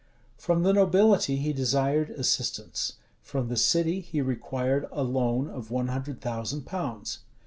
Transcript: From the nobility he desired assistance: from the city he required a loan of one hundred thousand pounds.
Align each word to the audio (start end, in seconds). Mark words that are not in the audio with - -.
From 0.35 0.63
the 0.63 0.73
nobility 0.73 1.35
he 1.37 1.53
desired 1.53 2.09
assistance: 2.09 2.93
from 3.21 3.49
the 3.49 3.55
city 3.55 3.99
he 4.01 4.19
required 4.19 4.87
a 4.91 5.03
loan 5.03 5.47
of 5.47 5.69
one 5.69 5.89
hundred 5.89 6.21
thousand 6.21 6.63
pounds. 6.65 7.19